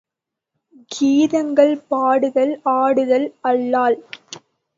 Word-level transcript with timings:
கீதங்கள் 0.91 1.73
பாடுதல் 1.87 2.55
ஆடுதல் 2.75 3.27
அல்லால் 3.43 3.99